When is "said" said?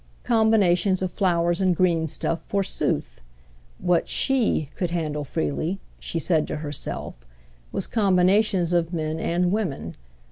6.17-6.47